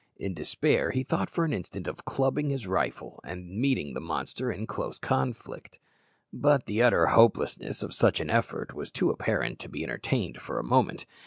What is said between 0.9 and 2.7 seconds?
thought for an instant of clubbing his